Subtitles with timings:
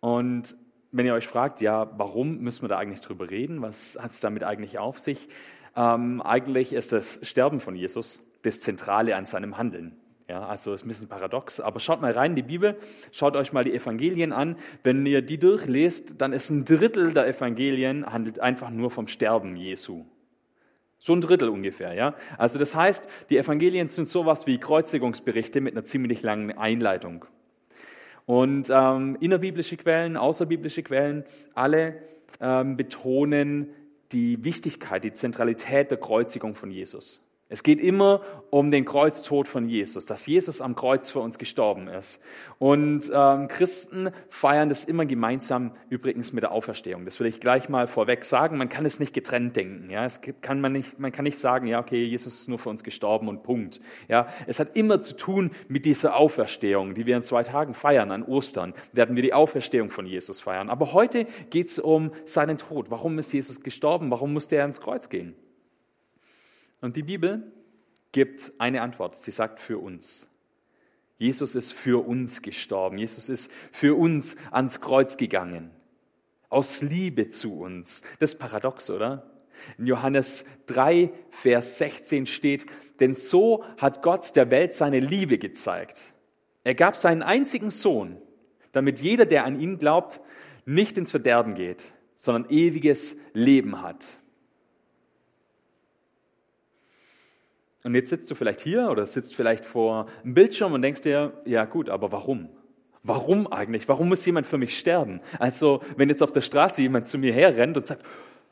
[0.00, 0.56] Und
[0.92, 3.62] wenn ihr euch fragt, ja, warum müssen wir da eigentlich drüber reden?
[3.62, 5.28] Was hat es damit eigentlich auf sich?
[5.76, 9.96] Ähm, eigentlich ist das Sterben von Jesus das Zentrale an seinem Handeln.
[10.28, 12.76] Ja, also ist ein bisschen paradox, aber schaut mal rein in die Bibel,
[13.12, 14.56] schaut euch mal die Evangelien an.
[14.82, 19.54] Wenn ihr die durchlest, dann ist ein Drittel der Evangelien handelt einfach nur vom Sterben
[19.56, 20.04] Jesu.
[20.98, 22.14] So ein Drittel ungefähr, ja.
[22.38, 27.26] Also das heißt, die Evangelien sind sowas wie Kreuzigungsberichte mit einer ziemlich langen Einleitung.
[28.26, 31.24] Und ähm, innerbiblische Quellen, außerbiblische Quellen,
[31.54, 32.02] alle
[32.40, 33.68] ähm, betonen
[34.12, 37.22] die Wichtigkeit, die Zentralität der Kreuzigung von Jesus.
[37.48, 41.86] Es geht immer um den Kreuztod von Jesus, dass Jesus am Kreuz für uns gestorben
[41.86, 42.18] ist.
[42.58, 47.04] Und ähm, Christen feiern das immer gemeinsam, übrigens mit der Auferstehung.
[47.04, 48.58] Das will ich gleich mal vorweg sagen.
[48.58, 49.90] Man kann es nicht getrennt denken.
[49.90, 52.70] Ja, es kann man nicht, man kann nicht sagen, ja, okay, Jesus ist nur für
[52.70, 53.80] uns gestorben und Punkt.
[54.08, 58.10] Ja, es hat immer zu tun mit dieser Auferstehung, die wir in zwei Tagen feiern.
[58.10, 60.68] An Ostern werden wir die Auferstehung von Jesus feiern.
[60.68, 62.90] Aber heute geht es um seinen Tod.
[62.90, 64.10] Warum ist Jesus gestorben?
[64.10, 65.36] Warum musste er ins Kreuz gehen?
[66.86, 67.42] Und die Bibel
[68.12, 69.16] gibt eine Antwort.
[69.16, 70.28] Sie sagt für uns.
[71.18, 72.96] Jesus ist für uns gestorben.
[72.96, 75.72] Jesus ist für uns ans Kreuz gegangen.
[76.48, 78.02] Aus Liebe zu uns.
[78.20, 79.28] Das ist paradox, oder?
[79.78, 82.66] In Johannes 3, Vers 16 steht,
[83.00, 86.00] denn so hat Gott der Welt seine Liebe gezeigt.
[86.62, 88.16] Er gab seinen einzigen Sohn,
[88.70, 90.20] damit jeder, der an ihn glaubt,
[90.66, 91.82] nicht ins Verderben geht,
[92.14, 94.20] sondern ewiges Leben hat.
[97.86, 101.34] Und jetzt sitzt du vielleicht hier oder sitzt vielleicht vor einem Bildschirm und denkst dir,
[101.44, 102.48] ja gut, aber warum?
[103.04, 103.88] Warum eigentlich?
[103.88, 105.20] Warum muss jemand für mich sterben?
[105.38, 108.04] Also, wenn jetzt auf der Straße jemand zu mir herrennt und sagt,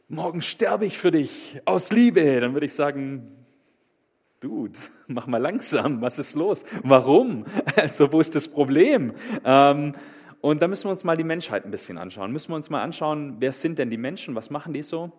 [0.07, 3.27] morgen sterbe ich für dich aus Liebe, dann würde ich sagen,
[4.39, 6.65] Dude, mach mal langsam, was ist los?
[6.85, 7.45] Warum?
[7.75, 9.15] Also, wo ist das Problem?
[9.45, 9.95] Ähm,
[10.43, 12.31] und da müssen wir uns mal die Menschheit ein bisschen anschauen.
[12.31, 14.37] Müssen wir uns mal anschauen, wer sind denn die Menschen?
[14.37, 15.11] Was machen die so?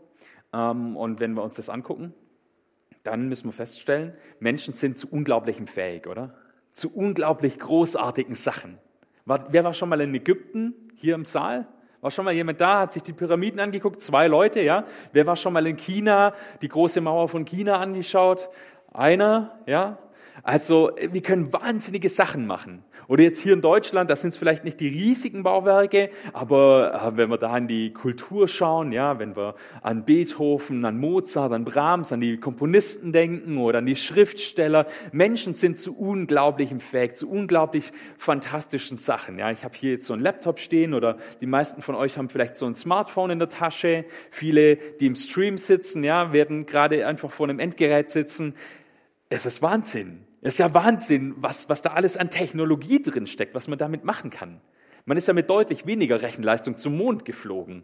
[0.53, 2.13] Ähm, und wenn wir uns das angucken,
[3.05, 6.35] dann müssen wir feststellen, Menschen sind zu unglaublichem fähig, oder?
[6.73, 8.77] Zu unglaublich großartigen Sachen.
[9.25, 11.67] wer war schon mal in Ägypten hier im Saal?
[12.01, 14.01] War schon mal jemand da, hat sich die Pyramiden angeguckt?
[14.01, 14.85] Zwei Leute, ja?
[15.11, 18.49] Wer war schon mal in China, die große Mauer von China angeschaut?
[18.93, 19.97] Einer, ja?
[20.43, 22.83] Also wir können wahnsinnige Sachen machen.
[23.07, 27.17] Oder jetzt hier in Deutschland, das sind es vielleicht nicht die riesigen Bauwerke, aber äh,
[27.17, 31.65] wenn wir da an die Kultur schauen, ja, wenn wir an Beethoven, an Mozart, an
[31.65, 37.29] Brahms, an die Komponisten denken oder an die Schriftsteller, Menschen sind zu unglaublichem fähig, zu
[37.29, 39.37] unglaublich fantastischen Sachen.
[39.37, 42.29] Ja, ich habe hier jetzt so einen Laptop stehen oder die meisten von euch haben
[42.29, 44.05] vielleicht so ein Smartphone in der Tasche.
[44.31, 48.55] Viele, die im Stream sitzen, ja, werden gerade einfach vor einem Endgerät sitzen.
[49.29, 50.25] Es ist Wahnsinn.
[50.41, 54.03] Es ist ja Wahnsinn, was, was da alles an Technologie drin steckt, was man damit
[54.03, 54.61] machen kann.
[55.05, 57.83] Man ist ja mit deutlich weniger Rechenleistung zum Mond geflogen.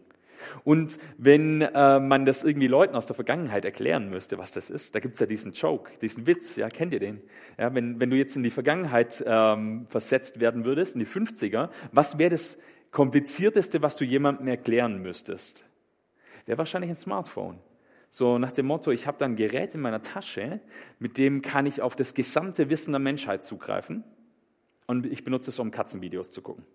[0.64, 4.96] Und wenn äh, man das irgendwie Leuten aus der Vergangenheit erklären müsste, was das ist,
[4.96, 7.22] da gibt es ja diesen Joke, diesen Witz, ja, kennt ihr den?
[7.60, 11.70] Ja, wenn, wenn du jetzt in die Vergangenheit ähm, versetzt werden würdest, in die 50er,
[11.92, 12.58] was wäre das
[12.92, 15.64] Komplizierteste, was du jemandem erklären müsstest?
[16.46, 17.60] Wäre wahrscheinlich ein Smartphone.
[18.14, 20.60] So nach dem Motto, ich habe da ein Gerät in meiner Tasche,
[21.00, 24.04] mit dem kann ich auf das gesamte Wissen der Menschheit zugreifen.
[24.86, 26.66] Und ich benutze es, um Katzenvideos zu gucken.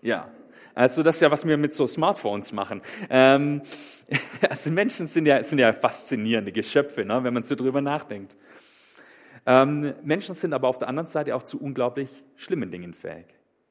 [0.00, 0.30] Ja,
[0.76, 2.82] also das ist ja, was wir mit so Smartphones machen.
[3.10, 3.62] Ähm,
[4.48, 8.36] also Menschen sind ja, sind ja faszinierende Geschöpfe, ne, wenn man so drüber nachdenkt.
[9.44, 13.26] Ähm, Menschen sind aber auf der anderen Seite auch zu unglaublich schlimmen Dingen fähig.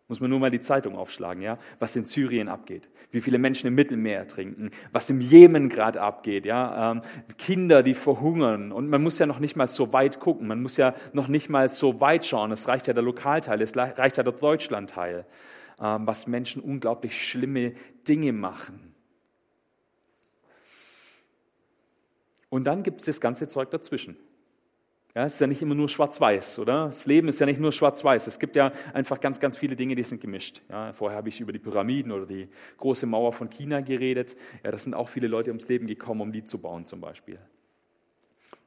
[0.09, 3.67] Muss man nur mal die Zeitung aufschlagen, ja, was in Syrien abgeht, wie viele Menschen
[3.67, 7.01] im Mittelmeer ertrinken, was im Jemen gerade abgeht, ja, ähm,
[7.37, 8.71] Kinder, die verhungern.
[8.71, 11.49] Und man muss ja noch nicht mal so weit gucken, man muss ja noch nicht
[11.49, 12.53] mal so weit schauen.
[12.53, 15.25] Es reicht ja der Lokalteil, es reicht ja der Deutschlandteil,
[15.81, 17.73] ähm, was Menschen unglaublich schlimme
[18.07, 18.93] Dinge machen.
[22.49, 24.15] Und dann gibt es das ganze Zeug dazwischen.
[25.17, 26.85] Ja, es ist ja nicht immer nur schwarz-weiß, oder?
[26.85, 28.27] Das Leben ist ja nicht nur schwarz-weiß.
[28.27, 30.61] Es gibt ja einfach ganz, ganz viele Dinge, die sind gemischt.
[30.69, 32.47] Ja, vorher habe ich über die Pyramiden oder die
[32.77, 34.35] große Mauer von China geredet.
[34.63, 37.39] Ja, das sind auch viele Leute ums Leben gekommen, um die zu bauen zum Beispiel.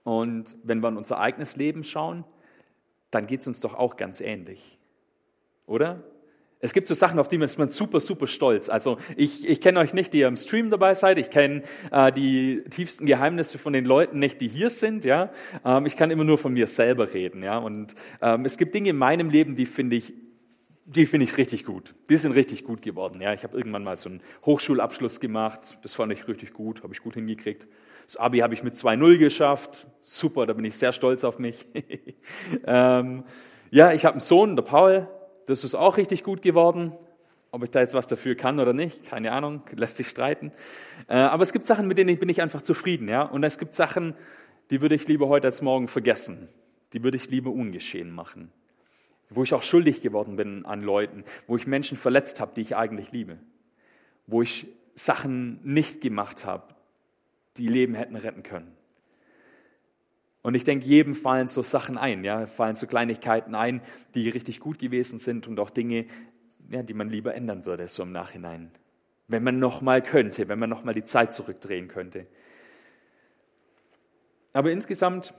[0.02, 2.25] Und wenn wir in unser eigenes Leben schauen,
[3.12, 4.76] dann geht es uns doch auch ganz ähnlich.
[5.67, 6.03] Oder?
[6.62, 8.69] Es gibt so Sachen, auf die ist man super, super stolz.
[8.69, 11.17] Also ich, ich kenne euch nicht, die ihr im Stream dabei seid.
[11.17, 15.07] Ich kenne äh, die tiefsten Geheimnisse von den Leuten nicht, die hier sind.
[15.07, 15.31] Ja,
[15.65, 17.43] ähm, ich kann immer nur von mir selber reden.
[17.43, 20.12] Ja, und ähm, es gibt Dinge in meinem Leben, die finde ich,
[20.85, 21.95] die finde ich richtig gut.
[22.11, 23.23] Die sind richtig gut geworden.
[23.23, 25.61] Ja, ich habe irgendwann mal so einen Hochschulabschluss gemacht.
[25.83, 27.69] Das fand ich richtig gut, habe ich gut hingekriegt.
[28.05, 29.87] Das Abi habe ich mit 2-0 geschafft.
[30.03, 31.67] Super, da bin ich sehr stolz auf mich.
[32.67, 33.25] ähm,
[33.71, 35.09] ja, ich habe einen Sohn, der Paul,
[35.50, 36.93] das ist auch richtig gut geworden.
[37.52, 40.52] Ob ich da jetzt was dafür kann oder nicht, keine Ahnung, lässt sich streiten.
[41.08, 43.23] Äh, aber es gibt Sachen, mit denen bin ich einfach zufrieden, ja.
[43.23, 44.14] Und es gibt Sachen,
[44.70, 46.49] die würde ich lieber heute als morgen vergessen.
[46.93, 48.52] Die würde ich lieber ungeschehen machen.
[49.29, 52.76] Wo ich auch schuldig geworden bin an Leuten, wo ich Menschen verletzt habe, die ich
[52.76, 53.38] eigentlich liebe.
[54.29, 56.75] Wo ich Sachen nicht gemacht habe,
[57.56, 58.76] die Leben hätten retten können.
[60.43, 63.83] Und ich denke, jedem fallen so Sachen ein, ja, fallen so Kleinigkeiten ein,
[64.15, 66.07] die richtig gut gewesen sind und auch Dinge,
[66.71, 68.71] ja, die man lieber ändern würde, so im Nachhinein.
[69.29, 72.27] Wenn man noch mal könnte, wenn man noch mal die Zeit zurückdrehen könnte.
[74.53, 75.35] Aber insgesamt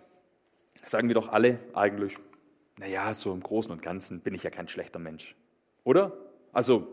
[0.86, 2.16] sagen wir doch alle eigentlich,
[2.78, 5.36] naja, so im Großen und Ganzen bin ich ja kein schlechter Mensch.
[5.84, 6.14] Oder?
[6.54, 6.88] Also,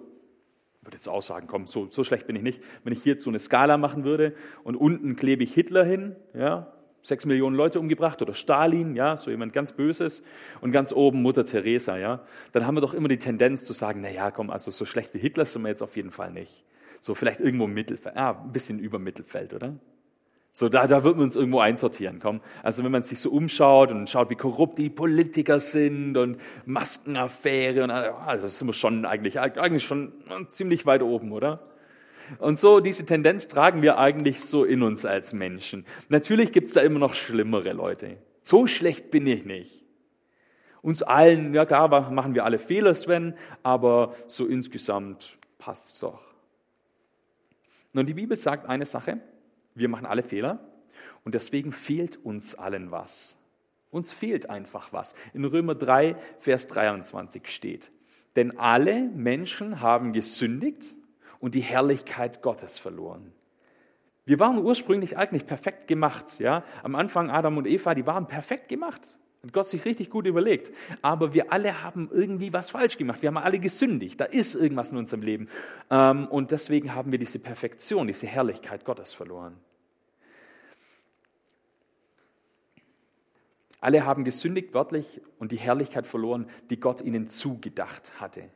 [0.80, 2.62] ich würde jetzt auch sagen, komm, so, so schlecht bin ich nicht.
[2.84, 4.34] Wenn ich hier jetzt so eine Skala machen würde
[4.64, 6.72] und unten klebe ich Hitler hin, ja,
[7.02, 10.22] sechs Millionen Leute umgebracht oder Stalin, ja, so jemand ganz Böses
[10.60, 12.20] und ganz oben Mutter Teresa, ja,
[12.52, 15.14] dann haben wir doch immer die Tendenz zu sagen, na ja, komm, also so schlecht
[15.14, 16.64] wie Hitler sind wir jetzt auf jeden Fall nicht.
[17.00, 19.74] So vielleicht irgendwo im Mittelfeld, ja, ein bisschen über Mittelfeld, oder?
[20.52, 22.40] So, da, da wird man uns irgendwo einsortieren, komm.
[22.64, 27.84] Also wenn man sich so umschaut und schaut, wie korrupt die Politiker sind und Maskenaffäre
[27.84, 30.12] und also sind wir schon eigentlich, eigentlich schon
[30.48, 31.67] ziemlich weit oben, oder?
[32.38, 35.84] Und so diese Tendenz tragen wir eigentlich so in uns als Menschen.
[36.08, 38.18] Natürlich gibt's da immer noch schlimmere Leute.
[38.42, 39.84] So schlecht bin ich nicht.
[40.82, 46.22] Uns allen, ja klar, machen wir alle Fehler, Sven, aber so insgesamt passt's doch.
[47.92, 49.20] Nun, die Bibel sagt eine Sache,
[49.74, 50.60] wir machen alle Fehler
[51.24, 53.36] und deswegen fehlt uns allen was.
[53.90, 55.14] Uns fehlt einfach was.
[55.32, 57.90] In Römer 3, Vers 23 steht,
[58.36, 60.94] denn alle Menschen haben gesündigt
[61.40, 63.32] und die Herrlichkeit Gottes verloren.
[64.24, 66.38] Wir waren ursprünglich eigentlich perfekt gemacht.
[66.38, 66.62] Ja?
[66.82, 69.18] Am Anfang Adam und Eva, die waren perfekt gemacht.
[69.42, 70.70] Hat Gott sich richtig gut überlegt.
[71.00, 73.22] Aber wir alle haben irgendwie was falsch gemacht.
[73.22, 74.20] Wir haben alle gesündigt.
[74.20, 75.48] Da ist irgendwas in unserem Leben.
[75.90, 79.56] Ähm, und deswegen haben wir diese Perfektion, diese Herrlichkeit Gottes verloren.
[83.80, 88.50] Alle haben gesündigt wörtlich und die Herrlichkeit verloren, die Gott ihnen zugedacht hatte.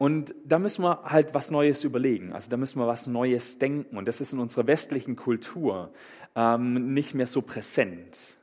[0.00, 2.32] Und da müssen wir halt was Neues überlegen.
[2.32, 3.98] Also da müssen wir was Neues denken.
[3.98, 5.92] Und das ist in unserer westlichen Kultur
[6.34, 8.38] ähm, nicht mehr so präsent.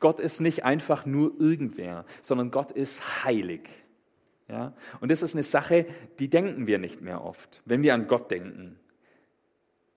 [0.00, 3.70] Gott ist nicht einfach nur irgendwer, sondern Gott ist heilig.
[4.48, 4.72] Ja?
[5.00, 5.86] Und das ist eine Sache,
[6.18, 8.76] die denken wir nicht mehr oft, wenn wir an Gott denken.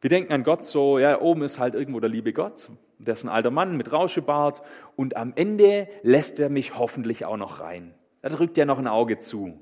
[0.01, 2.69] Wir denken an Gott so, ja, oben ist halt irgendwo der liebe Gott,
[2.99, 4.61] der ist ein alter Mann mit Rauschebart
[4.95, 7.95] und am Ende lässt er mich hoffentlich auch noch rein.
[8.21, 9.59] Da drückt er noch ein Auge zu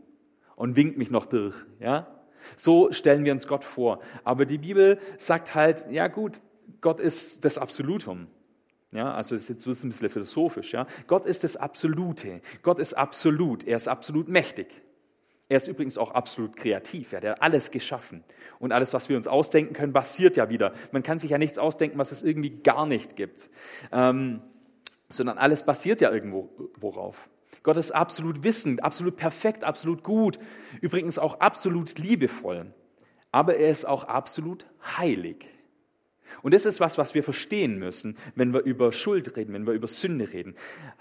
[0.57, 1.55] und winkt mich noch durch.
[1.79, 2.07] Ja?
[2.57, 4.01] So stellen wir uns Gott vor.
[4.25, 6.41] Aber die Bibel sagt halt, ja gut,
[6.81, 8.27] Gott ist das Absolutum.
[8.91, 10.73] Ja, also das ist jetzt ein bisschen philosophisch.
[10.73, 10.87] Ja?
[11.07, 12.41] Gott ist das Absolute.
[12.63, 13.65] Gott ist absolut.
[13.65, 14.81] Er ist absolut mächtig.
[15.49, 17.13] Er ist übrigens auch absolut kreativ.
[17.13, 18.23] Er hat alles geschaffen.
[18.59, 20.73] Und alles, was wir uns ausdenken können, basiert ja wieder.
[20.91, 23.49] Man kann sich ja nichts ausdenken, was es irgendwie gar nicht gibt.
[23.91, 24.41] Ähm,
[25.09, 26.49] sondern alles basiert ja irgendwo
[26.79, 27.29] worauf.
[27.67, 30.39] Gott ist absolut wissend, absolut perfekt, absolut gut,
[30.79, 32.73] übrigens auch absolut liebevoll.
[33.33, 34.65] Aber er ist auch absolut
[34.97, 35.49] heilig.
[36.43, 39.73] Und das ist was, was wir verstehen müssen, wenn wir über Schuld reden, wenn wir
[39.73, 40.55] über Sünde reden.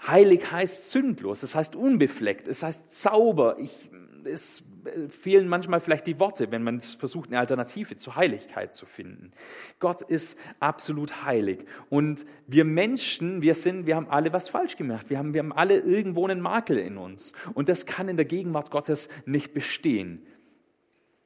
[0.05, 3.55] Heilig heißt sündlos, das heißt unbefleckt, es heißt sauber.
[3.59, 3.89] Ich,
[4.25, 4.65] es
[5.09, 9.31] fehlen manchmal vielleicht die Worte, wenn man versucht, eine Alternative zur Heiligkeit zu finden.
[9.79, 11.65] Gott ist absolut heilig.
[11.89, 15.09] Und wir Menschen, wir sind, wir haben alle was falsch gemacht.
[15.09, 17.33] Wir haben, wir haben alle irgendwo einen Makel in uns.
[17.53, 20.25] Und das kann in der Gegenwart Gottes nicht bestehen.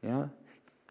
[0.01, 0.31] Ja?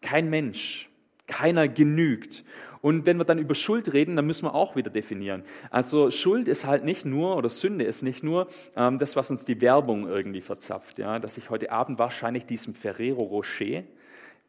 [0.00, 0.90] Kein Mensch,
[1.26, 2.44] keiner genügt.
[2.82, 5.42] Und wenn wir dann über Schuld reden, dann müssen wir auch wieder definieren.
[5.70, 8.46] Also Schuld ist halt nicht nur, oder Sünde ist nicht nur
[8.76, 10.98] ähm, das, was uns die Werbung irgendwie verzapft.
[10.98, 11.18] Ja?
[11.18, 13.82] Dass ich heute Abend wahrscheinlich diesem Ferrero Rocher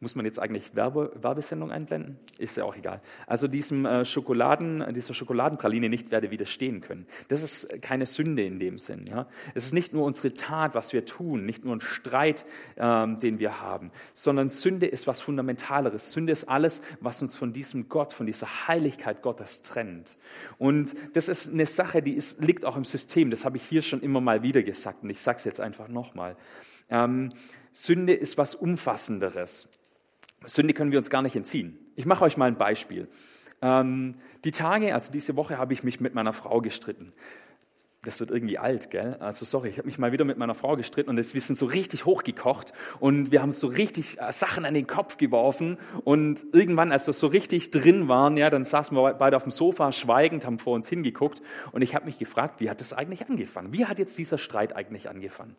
[0.02, 2.18] muss man jetzt eigentlich Werbe, Werbesendung einblenden?
[2.38, 3.00] Ist ja auch egal.
[3.26, 7.06] Also diesem äh, Schokoladen, dieser Schokoladenpraline nicht werde widerstehen können.
[7.28, 9.06] Das ist keine Sünde in dem Sinn.
[9.08, 9.28] Ja?
[9.54, 12.44] Es ist nicht nur unsere Tat, was wir tun, nicht nur ein Streit,
[12.76, 16.12] ähm, den wir haben, sondern Sünde ist was Fundamentaleres.
[16.12, 20.16] Sünde ist alles, was uns von diesem Gott, von dieser Heiligkeit Gottes trennt.
[20.58, 23.30] Und das ist eine Sache, die ist, liegt auch im System.
[23.30, 25.86] Das habe ich hier schon immer mal wieder gesagt und ich sage es jetzt einfach
[25.86, 26.36] nochmal.
[26.90, 27.28] Ähm,
[27.72, 29.68] Sünde ist was Umfassenderes.
[30.46, 31.78] Sünde können wir uns gar nicht entziehen.
[31.96, 33.08] Ich mache euch mal ein Beispiel.
[33.62, 37.12] Ähm, die Tage, also diese Woche, habe ich mich mit meiner Frau gestritten.
[38.04, 39.14] das wird irgendwie alt, gell?
[39.20, 41.66] Also sorry, ich habe mich mal wieder mit meiner Frau gestritten und wir sind so
[41.66, 46.90] richtig hochgekocht und wir haben so richtig äh, Sachen an den Kopf geworfen und irgendwann,
[46.90, 50.44] als wir so richtig drin waren, ja, dann saßen wir beide auf dem Sofa schweigend,
[50.44, 53.72] haben vor uns hingeguckt und ich habe mich gefragt, wie hat das eigentlich angefangen?
[53.72, 55.54] Wie hat jetzt dieser Streit eigentlich angefangen?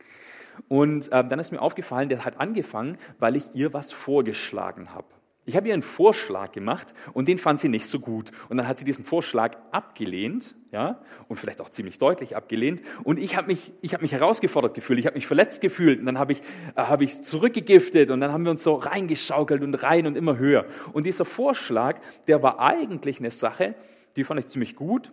[0.67, 5.07] Und äh, dann ist mir aufgefallen, der hat angefangen, weil ich ihr was vorgeschlagen habe.
[5.45, 8.31] Ich habe ihr einen Vorschlag gemacht und den fand sie nicht so gut.
[8.47, 12.81] Und dann hat sie diesen Vorschlag abgelehnt, ja, und vielleicht auch ziemlich deutlich abgelehnt.
[13.03, 15.99] Und ich habe mich, ich habe mich herausgefordert gefühlt, ich habe mich verletzt gefühlt.
[15.99, 16.41] Und dann habe ich,
[16.75, 20.37] äh, habe ich zurückgegiftet und dann haben wir uns so reingeschaukelt und rein und immer
[20.37, 20.65] höher.
[20.93, 23.75] Und dieser Vorschlag, der war eigentlich eine Sache,
[24.15, 25.11] die fand ich ziemlich gut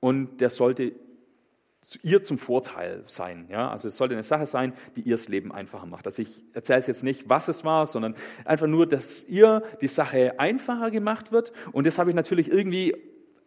[0.00, 0.92] und der sollte
[2.02, 3.46] ihr zum Vorteil sein.
[3.50, 3.70] Ja?
[3.70, 6.06] Also es sollte eine Sache sein, die ihr das Leben einfacher macht.
[6.06, 8.14] Also ich erzähle es jetzt nicht, was es war, sondern
[8.44, 11.52] einfach nur, dass ihr die Sache einfacher gemacht wird.
[11.72, 12.94] Und das habe ich natürlich irgendwie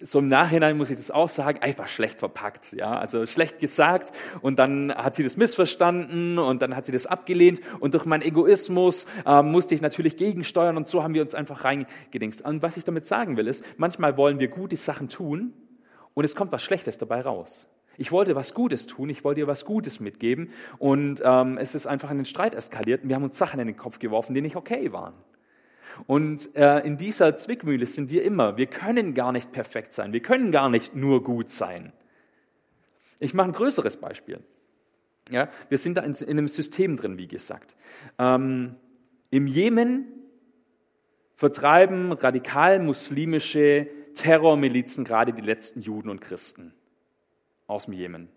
[0.04, 4.16] so im Nachhinein muss ich das auch sagen, einfach schlecht verpackt, ja, also schlecht gesagt
[4.42, 8.24] und dann hat sie das missverstanden und dann hat sie das abgelehnt und durch meinen
[8.24, 12.42] Egoismus äh, musste ich natürlich gegensteuern und so haben wir uns einfach reingedingst.
[12.42, 15.54] Und was ich damit sagen will ist, manchmal wollen wir gute Sachen tun
[16.14, 17.68] und es kommt was Schlechtes dabei raus.
[18.02, 21.86] Ich wollte was Gutes tun, ich wollte ihr was Gutes mitgeben und ähm, es ist
[21.86, 24.42] einfach in den Streit eskaliert und wir haben uns Sachen in den Kopf geworfen, die
[24.42, 25.14] nicht okay waren.
[26.08, 28.58] Und äh, in dieser Zwickmühle sind wir immer.
[28.58, 31.94] Wir können gar nicht perfekt sein, wir können gar nicht nur gut sein.
[33.20, 34.40] Ich mache ein größeres Beispiel.
[35.30, 37.76] Ja, wir sind da in, in einem System drin, wie gesagt.
[38.18, 38.78] Ähm,
[39.30, 40.08] Im Jemen
[41.36, 46.74] vertreiben radikal muslimische Terrormilizen gerade die letzten Juden und Christen
[47.68, 48.30] aus dem Jemen.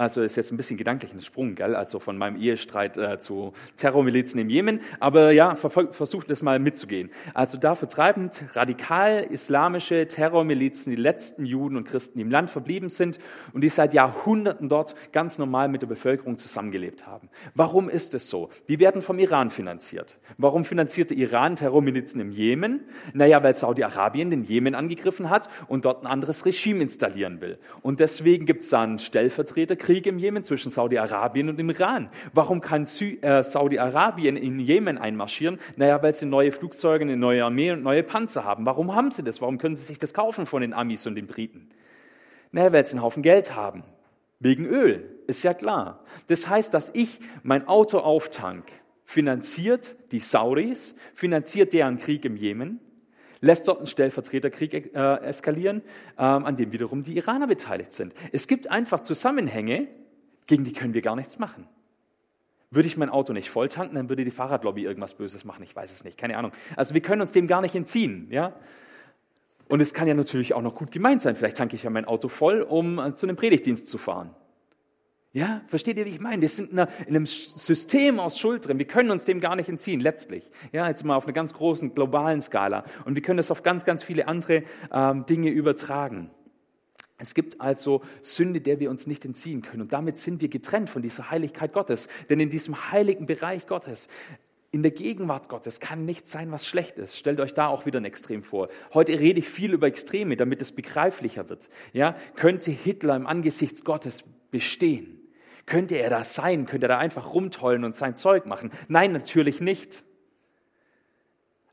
[0.00, 1.76] Also ist jetzt ein bisschen gedanklich ein Sprung, gell?
[1.76, 4.80] also von meinem Ehestreit äh, zu Terrormilizen im Jemen.
[4.98, 7.10] Aber ja, versucht das mal mitzugehen.
[7.34, 13.18] Also da vertreiben radikal-islamische Terrormilizen die letzten Juden und Christen, im Land verblieben sind
[13.52, 17.28] und die seit Jahrhunderten dort ganz normal mit der Bevölkerung zusammengelebt haben.
[17.54, 18.48] Warum ist es so?
[18.70, 20.16] Die werden vom Iran finanziert.
[20.38, 22.86] Warum finanziert der Iran Terrormilizen im Jemen?
[23.12, 27.58] Naja, weil Saudi-Arabien den Jemen angegriffen hat und dort ein anderes Regime installieren will.
[27.82, 32.10] Und deswegen gibt es da einen Stellvertreter, Krieg im Jemen zwischen Saudi-Arabien und dem Iran.
[32.32, 35.58] Warum kann äh, Saudi-Arabien in Jemen einmarschieren?
[35.74, 38.64] Naja, weil sie neue Flugzeuge, eine neue Armee und neue Panzer haben.
[38.66, 39.40] Warum haben sie das?
[39.40, 41.70] Warum können sie sich das kaufen von den Amis und den Briten?
[42.52, 43.82] Naja, weil sie einen Haufen Geld haben.
[44.38, 46.04] Wegen Öl, ist ja klar.
[46.28, 48.70] Das heißt, dass ich mein Auto auftank,
[49.04, 52.78] finanziert die Saudis, finanziert deren Krieg im Jemen,
[53.40, 55.82] lässt dort einen Stellvertreterkrieg äh, eskalieren,
[56.18, 58.14] ähm, an dem wiederum die Iraner beteiligt sind.
[58.32, 59.88] Es gibt einfach Zusammenhänge,
[60.46, 61.66] gegen die können wir gar nichts machen.
[62.70, 65.62] Würde ich mein Auto nicht voll tanken, dann würde die Fahrradlobby irgendwas Böses machen.
[65.62, 66.52] Ich weiß es nicht, keine Ahnung.
[66.76, 68.28] Also wir können uns dem gar nicht entziehen.
[68.30, 68.52] Ja?
[69.68, 71.34] Und es kann ja natürlich auch noch gut gemeint sein.
[71.34, 74.34] Vielleicht tanke ich ja mein Auto voll, um äh, zu einem Predigtdienst zu fahren.
[75.32, 76.42] Ja, versteht ihr, wie ich meine?
[76.42, 78.78] Wir sind in, einem System aus Schuld drin.
[78.78, 80.50] Wir können uns dem gar nicht entziehen, letztlich.
[80.72, 82.84] Ja, jetzt mal auf einer ganz großen globalen Skala.
[83.04, 86.30] Und wir können das auf ganz, ganz viele andere ähm, Dinge übertragen.
[87.18, 89.82] Es gibt also Sünde, der wir uns nicht entziehen können.
[89.82, 92.08] Und damit sind wir getrennt von dieser Heiligkeit Gottes.
[92.28, 94.08] Denn in diesem heiligen Bereich Gottes,
[94.72, 97.16] in der Gegenwart Gottes, kann nichts sein, was schlecht ist.
[97.16, 98.68] Stellt euch da auch wieder ein Extrem vor.
[98.94, 101.68] Heute rede ich viel über Extreme, damit es begreiflicher wird.
[101.92, 105.19] Ja, könnte Hitler im Angesicht Gottes bestehen?
[105.66, 106.66] Könnte er das sein?
[106.66, 108.70] Könnte er da einfach rumtollen und sein Zeug machen?
[108.88, 110.04] Nein, natürlich nicht.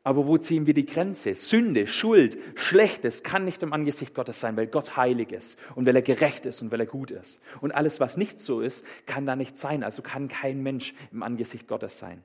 [0.08, 1.36] Aber wo ziehen wir die Grenze?
[1.36, 5.98] Sünde, Schuld, Schlechtes kann nicht im Angesicht Gottes sein, weil Gott heilig ist und weil
[5.98, 7.42] er gerecht ist und weil er gut ist.
[7.60, 9.84] Und alles, was nicht so ist, kann da nicht sein.
[9.84, 12.24] Also kann kein Mensch im Angesicht Gottes sein.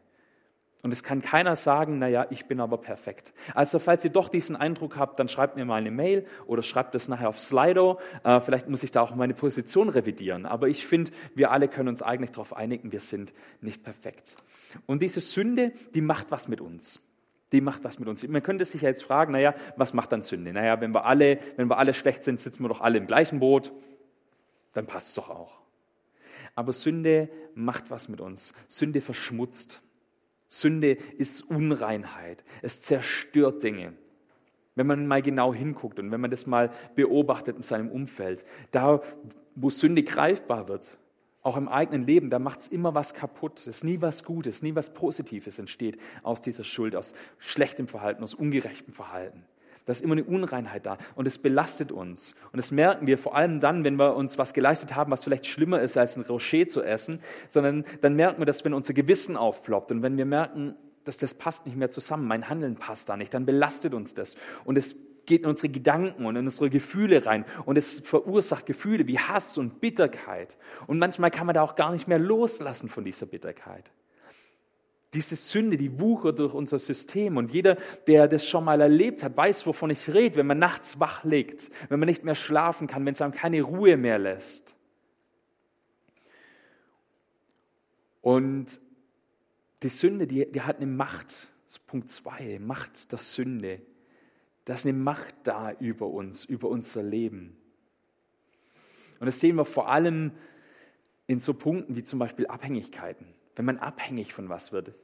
[0.83, 3.33] Und es kann keiner sagen, naja, ich bin aber perfekt.
[3.55, 6.97] Also falls ihr doch diesen Eindruck habt, dann schreibt mir mal eine Mail oder schreibt
[6.97, 8.01] das nachher auf Slido.
[8.25, 10.45] Äh, vielleicht muss ich da auch meine Position revidieren.
[10.45, 14.35] Aber ich finde, wir alle können uns eigentlich darauf einigen, wir sind nicht perfekt.
[14.87, 17.01] Und diese Sünde, die macht was mit uns.
[17.53, 18.27] Die macht was mit uns.
[18.27, 20.53] Man könnte sich ja jetzt fragen, naja, was macht dann Sünde?
[20.53, 23.39] Naja, wenn wir alle, wenn wir alle schlecht sind, sitzen wir doch alle im gleichen
[23.39, 23.73] Boot.
[24.73, 25.61] Dann passt es doch auch.
[26.57, 28.53] Aber Sünde macht was mit uns.
[28.67, 29.81] Sünde verschmutzt.
[30.53, 32.45] Sünde ist Unreinheit.
[32.61, 33.95] Es zerstört Dinge.
[34.75, 39.01] Wenn man mal genau hinguckt und wenn man das mal beobachtet in seinem Umfeld, da,
[39.55, 40.99] wo Sünde greifbar wird,
[41.41, 43.61] auch im eigenen Leben, da macht es immer was kaputt.
[43.61, 48.23] Es ist nie was Gutes, nie was Positives entsteht aus dieser Schuld, aus schlechtem Verhalten,
[48.23, 49.47] aus ungerechtem Verhalten.
[49.85, 52.35] Da ist immer eine Unreinheit da und es belastet uns.
[52.53, 55.47] Und das merken wir vor allem dann, wenn wir uns was geleistet haben, was vielleicht
[55.47, 59.37] schlimmer ist, als ein Rocher zu essen, sondern dann merken wir das, wenn unser Gewissen
[59.37, 60.75] aufploppt und wenn wir merken,
[61.05, 64.37] dass das passt nicht mehr zusammen, mein Handeln passt da nicht, dann belastet uns das.
[64.65, 64.95] Und es
[65.27, 69.59] geht in unsere Gedanken und in unsere Gefühle rein und es verursacht Gefühle wie Hass
[69.59, 70.57] und Bitterkeit.
[70.87, 73.91] Und manchmal kann man da auch gar nicht mehr loslassen von dieser Bitterkeit.
[75.15, 77.37] Diese Sünde, die wuchert durch unser System.
[77.37, 77.77] Und jeder,
[78.07, 81.71] der das schon mal erlebt hat, weiß, wovon ich rede, wenn man nachts wach liegt,
[81.91, 84.75] wenn man nicht mehr schlafen kann, wenn es einem keine Ruhe mehr lässt.
[88.23, 88.81] Und
[89.83, 91.49] die Sünde, die, die hat eine Macht.
[91.87, 93.81] Punkt zwei, Macht der Sünde.
[94.65, 97.57] Da ist eine Macht da über uns, über unser Leben.
[99.19, 100.33] Und das sehen wir vor allem
[101.27, 103.27] in so Punkten wie zum Beispiel Abhängigkeiten.
[103.55, 104.95] Wenn man abhängig von was wird,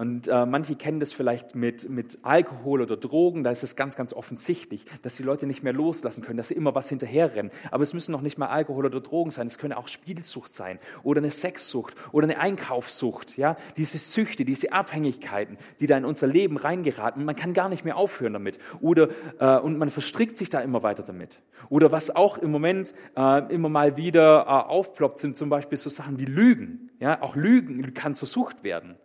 [0.00, 3.96] und äh, manche kennen das vielleicht mit, mit Alkohol oder Drogen, da ist es ganz,
[3.96, 7.52] ganz offensichtlich, dass die Leute nicht mehr loslassen können, dass sie immer was hinterherrennen.
[7.70, 10.78] Aber es müssen noch nicht mal Alkohol oder Drogen sein, es können auch Spielsucht sein
[11.02, 13.36] oder eine Sexsucht oder eine Einkaufssucht.
[13.36, 13.58] Ja?
[13.76, 17.98] Diese Süchte, diese Abhängigkeiten, die da in unser Leben reingeraten, man kann gar nicht mehr
[17.98, 18.58] aufhören damit.
[18.80, 21.40] Oder, äh, und man verstrickt sich da immer weiter damit.
[21.68, 25.90] Oder was auch im Moment äh, immer mal wieder äh, aufploppt, sind zum Beispiel so
[25.90, 26.88] Sachen wie Lügen.
[27.00, 27.20] Ja?
[27.20, 28.96] Auch Lügen kann zur Sucht werden.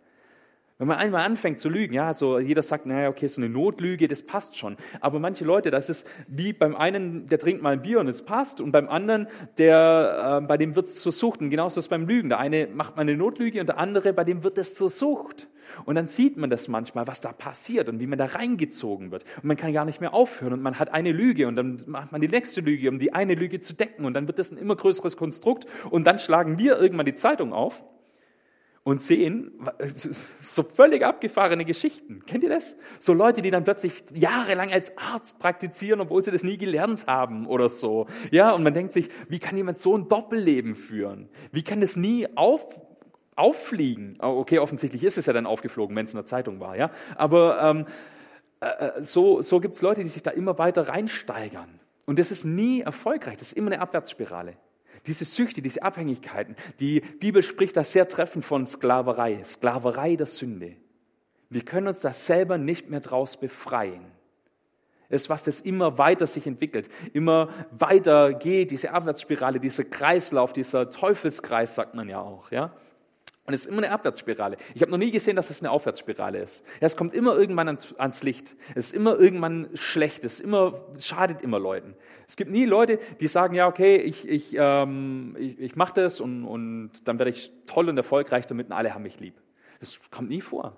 [0.78, 4.08] Wenn man einmal anfängt zu lügen, ja, so jeder sagt, naja, okay, so eine Notlüge,
[4.08, 4.76] das passt schon.
[5.00, 8.22] Aber manche Leute, das ist wie beim einen, der trinkt mal ein Bier und es
[8.22, 11.40] passt, und beim anderen, der, äh, bei dem wird es zur Sucht.
[11.40, 12.28] Und genauso ist es beim Lügen.
[12.28, 15.48] Der eine macht mal eine Notlüge und der andere, bei dem wird es zur Sucht.
[15.86, 19.24] Und dann sieht man das manchmal, was da passiert und wie man da reingezogen wird.
[19.36, 22.12] Und man kann gar nicht mehr aufhören und man hat eine Lüge und dann macht
[22.12, 24.04] man die nächste Lüge, um die eine Lüge zu decken.
[24.04, 25.66] Und dann wird das ein immer größeres Konstrukt.
[25.88, 27.82] Und dann schlagen wir irgendwann die Zeitung auf
[28.86, 29.50] und sehen
[30.40, 32.22] so völlig abgefahrene Geschichten.
[32.24, 32.76] Kennt ihr das?
[33.00, 37.48] So Leute, die dann plötzlich jahrelang als Arzt praktizieren, obwohl sie das nie gelernt haben
[37.48, 38.06] oder so.
[38.30, 41.28] Ja, und man denkt sich, wie kann jemand so ein Doppelleben führen?
[41.50, 42.80] Wie kann das nie auf,
[43.34, 44.14] auffliegen?
[44.22, 46.92] Oh, okay, offensichtlich ist es ja dann aufgeflogen, wenn es in der Zeitung war, ja.
[47.16, 47.86] Aber ähm,
[48.60, 51.80] äh, äh so, so gibt es Leute, die sich da immer weiter reinsteigern.
[52.04, 54.52] Und das ist nie erfolgreich, das ist immer eine Abwärtsspirale.
[55.06, 56.56] Diese Süchte, diese Abhängigkeiten.
[56.80, 60.76] Die Bibel spricht da sehr treffend von Sklaverei, Sklaverei der Sünde.
[61.48, 64.04] Wir können uns da selber nicht mehr draus befreien.
[65.08, 70.52] Es ist was, das immer weiter sich entwickelt, immer weiter geht, diese Abwärtsspirale, dieser Kreislauf,
[70.52, 72.74] dieser Teufelskreis, sagt man ja auch, ja.
[73.46, 74.56] Und es ist immer eine Abwärtsspirale.
[74.74, 76.64] Ich habe noch nie gesehen, dass es eine Aufwärtsspirale ist.
[76.80, 78.56] Ja, es kommt immer irgendwann ans, ans, Licht.
[78.74, 80.24] Es ist immer irgendwann schlecht.
[80.24, 81.94] Es, immer, schadet immer Leuten.
[82.26, 86.20] Es gibt nie Leute, die sagen, ja, okay, ich, ich, ähm, ich, ich mache das
[86.20, 89.34] und, und dann werde ich toll und erfolgreich damit und alle haben mich lieb.
[89.78, 90.76] Das kommt nie vor.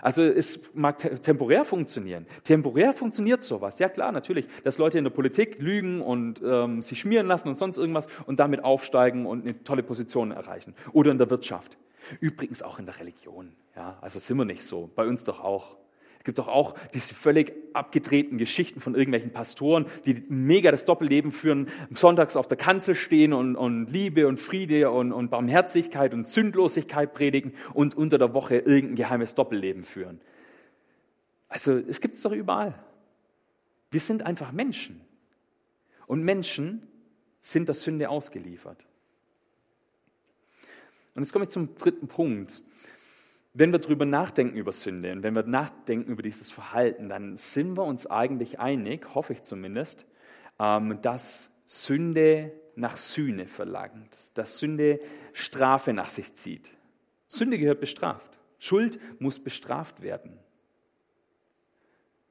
[0.00, 2.26] Also es mag temporär funktionieren.
[2.44, 3.78] Temporär funktioniert sowas.
[3.78, 7.54] Ja klar, natürlich, dass Leute in der Politik lügen und ähm, sich schmieren lassen und
[7.54, 10.74] sonst irgendwas und damit aufsteigen und eine tolle Position erreichen.
[10.92, 11.76] Oder in der Wirtschaft.
[12.20, 13.52] Übrigens auch in der Religion.
[13.76, 14.90] Ja, also sind wir nicht so.
[14.94, 15.76] Bei uns doch auch.
[16.18, 21.32] Es gibt doch auch diese völlig abgedrehten Geschichten von irgendwelchen Pastoren, die mega das Doppelleben
[21.32, 26.28] führen, sonntags auf der Kanzel stehen und, und Liebe und Friede und, und Barmherzigkeit und
[26.28, 30.20] Sündlosigkeit predigen und unter der Woche irgendein geheimes Doppelleben führen.
[31.48, 32.74] Also es gibt es doch überall.
[33.90, 35.00] Wir sind einfach Menschen.
[36.06, 36.86] Und Menschen
[37.40, 38.86] sind der Sünde ausgeliefert.
[41.14, 42.62] Und jetzt komme ich zum dritten Punkt.
[43.54, 47.76] Wenn wir darüber nachdenken über Sünde und wenn wir nachdenken über dieses Verhalten, dann sind
[47.76, 50.06] wir uns eigentlich einig, hoffe ich zumindest,
[50.58, 55.00] ähm, dass Sünde nach Sühne verlangt, dass Sünde
[55.34, 56.72] Strafe nach sich zieht.
[57.26, 58.38] Sünde gehört bestraft.
[58.58, 60.38] Schuld muss bestraft werden.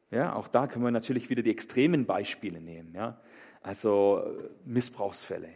[0.09, 2.93] Ja, auch da können wir natürlich wieder die extremen Beispiele nehmen.
[2.95, 3.21] Ja?
[3.61, 5.49] Also äh, Missbrauchsfälle.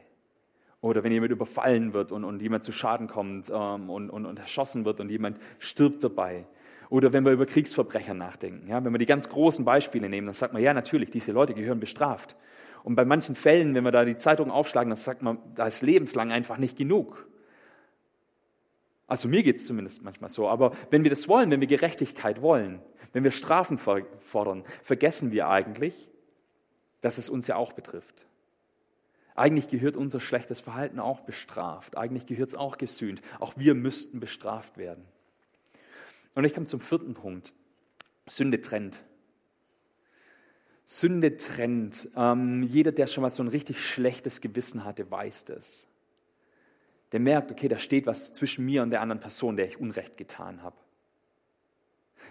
[0.86, 4.38] Oder wenn jemand überfallen wird und, und jemand zu Schaden kommt ähm, und, und, und
[4.38, 6.46] erschossen wird und jemand stirbt dabei.
[6.92, 8.68] Oder wenn wir über Kriegsverbrecher nachdenken.
[8.70, 11.56] Ja, wenn wir die ganz großen Beispiele nehmen, dann sagt man, ja natürlich, diese Leute
[11.56, 12.36] gehören bestraft.
[12.84, 15.82] Und bei manchen Fällen, wenn wir da die Zeitung aufschlagen, dann sagt man, da ist
[15.82, 17.28] lebenslang einfach nicht genug.
[19.08, 20.48] Also mir geht es zumindest manchmal so.
[20.48, 22.80] Aber wenn wir das wollen, wenn wir Gerechtigkeit wollen,
[23.12, 26.12] wenn wir Strafen fordern, vergessen wir eigentlich,
[27.02, 28.28] dass es uns ja auch betrifft.
[29.36, 31.98] Eigentlich gehört unser schlechtes Verhalten auch bestraft.
[31.98, 33.22] Eigentlich gehört es auch gesühnt.
[33.40, 35.04] Auch wir müssten bestraft werden.
[36.36, 37.54] Und ich komme zum vierten Punkt.
[38.28, 39.04] Sünde trennt.
[40.86, 42.10] Sünde trennt.
[42.16, 45.86] Ähm, jeder, der schon mal so ein richtig schlechtes Gewissen hatte, weiß das.
[47.12, 50.18] Der merkt, okay, da steht was zwischen mir und der anderen Person, der ich Unrecht
[50.18, 50.78] getan habe.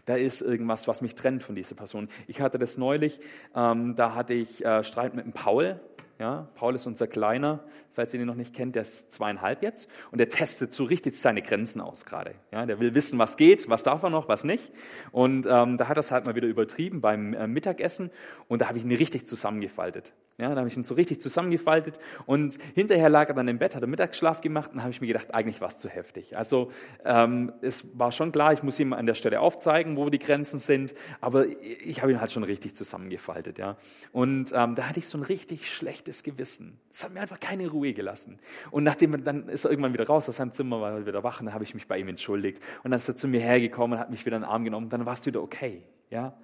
[0.07, 2.09] Da ist irgendwas, was mich trennt von dieser Person.
[2.27, 3.21] Ich hatte das neulich,
[3.55, 5.81] ähm, da hatte ich äh, Streit mit dem Paul,
[6.18, 9.88] Ja, Paul ist unser Kleiner, falls ihr ihn noch nicht kennt, der ist zweieinhalb jetzt
[10.12, 12.37] und der testet so richtig seine Grenzen aus gerade.
[12.53, 14.72] Ja, der will wissen, was geht, was darf er noch, was nicht.
[15.11, 18.11] Und ähm, da hat er es halt mal wieder übertrieben beim äh, Mittagessen
[18.46, 20.12] und da habe ich ihn richtig zusammengefaltet.
[20.37, 23.77] Ja, da habe ich ihn so richtig zusammengefaltet und hinterher lag er dann im Bett,
[23.77, 26.37] hat er Mittagsschlaf gemacht und habe ich mir gedacht, eigentlich war es zu heftig.
[26.37, 26.72] Also
[27.05, 30.59] ähm, es war schon klar, ich muss ihm an der Stelle aufzeigen, wo die Grenzen
[30.59, 33.59] sind, aber ich habe ihn halt schon richtig zusammengefaltet.
[33.59, 33.77] Ja.
[34.11, 36.79] Und ähm, da hatte ich so ein richtig schlechtes Gewissen.
[36.90, 38.38] Es hat mir einfach keine Ruhe gelassen.
[38.71, 41.40] Und nachdem dann ist er irgendwann wieder raus aus seinem Zimmer, war er wieder wach
[41.40, 42.62] und dann habe ich mich bei ihm entschuldigt.
[42.83, 44.88] Und dann ist er zu mir hergekommen und hat mich wieder in den Arm genommen
[44.88, 45.83] dann war es wieder okay.
[46.11, 46.35] Ja.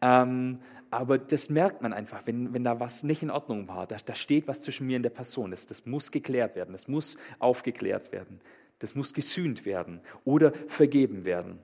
[0.00, 0.58] Ähm,
[0.90, 3.86] aber das merkt man einfach, wenn, wenn da was nicht in Ordnung war.
[3.86, 5.50] Da, da steht was zwischen mir und der Person.
[5.50, 8.40] Das, das muss geklärt werden, das muss aufgeklärt werden,
[8.80, 11.60] das muss gesühnt werden oder vergeben werden.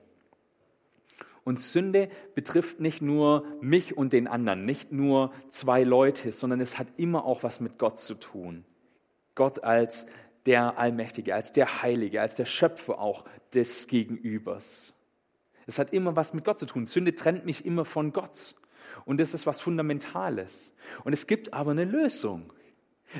[1.49, 6.77] Und Sünde betrifft nicht nur mich und den anderen, nicht nur zwei Leute, sondern es
[6.77, 8.65] hat immer auch was mit Gott zu tun.
[9.33, 10.05] Gott als
[10.45, 14.93] der Allmächtige, als der Heilige, als der Schöpfer auch des Gegenübers.
[15.65, 16.85] Es hat immer was mit Gott zu tun.
[16.85, 18.53] Sünde trennt mich immer von Gott.
[19.05, 20.75] Und das ist was Fundamentales.
[21.03, 22.53] Und es gibt aber eine Lösung.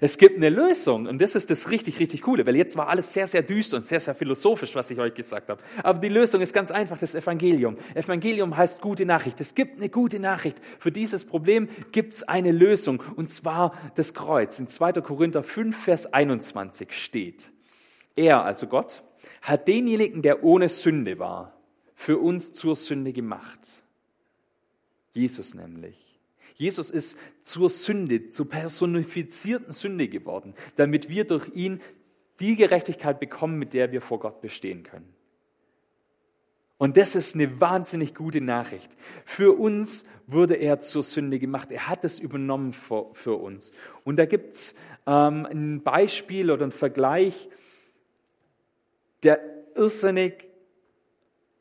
[0.02, 3.13] Es gibt eine Lösung und das ist das richtig, richtig Coole, weil jetzt war alles
[3.13, 5.62] sehr, sehr düster und sehr, sehr philosophisch, was ich euch gesagt habe.
[5.84, 7.78] Aber die Lösung ist ganz einfach, das Evangelium.
[7.95, 9.41] Evangelium heißt gute Nachricht.
[9.41, 10.58] Es gibt eine gute Nachricht.
[10.78, 14.60] Für dieses Problem gibt es eine Lösung und zwar das Kreuz.
[14.60, 14.93] In 2.
[14.93, 17.52] Korinther 5, Vers 21 steht,
[18.15, 19.04] er, also Gott,
[19.41, 21.54] hat denjenigen, der ohne Sünde war,
[21.95, 23.60] für uns zur Sünde gemacht
[25.13, 26.09] Jesus nämlich.
[26.60, 31.80] Jesus ist zur Sünde, zur personifizierten Sünde geworden, damit wir durch ihn
[32.41, 35.08] die Gerechtigkeit bekommen, mit der wir vor Gott bestehen können.
[36.78, 38.98] Und das ist eine wahnsinnig gute Nachricht.
[39.24, 41.72] Für uns wurde er zur Sünde gemacht.
[41.72, 43.72] Er hat es übernommen für, für uns.
[44.04, 44.76] Und da gibt es
[45.08, 47.48] ähm, ein Beispiel oder ein Vergleich,
[49.24, 49.39] der
[49.76, 50.48] irrsinnig